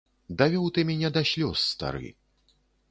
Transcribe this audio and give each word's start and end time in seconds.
Давёў 0.39 0.65
ты 0.77 0.85
мяне 0.91 1.13
да 1.19 1.25
слёз, 1.35 1.57
стары. 1.77 2.07